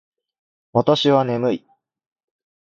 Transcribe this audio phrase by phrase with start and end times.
[0.73, 1.67] 私は眠い